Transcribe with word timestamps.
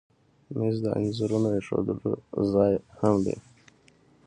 مېز 0.57 0.75
د 0.83 0.85
انځورونو 0.97 1.47
ایښودلو 1.55 2.09
ځای 2.53 2.73
هم 2.99 3.15
دی. 3.25 3.35